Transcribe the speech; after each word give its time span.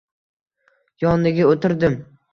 Yoniga 1.05 1.45
o‘tirdim. 1.53 2.03